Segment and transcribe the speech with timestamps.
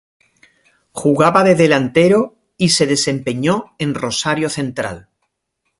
[0.93, 5.09] Jugaba de delantero y se desempeñó en Rosario Central.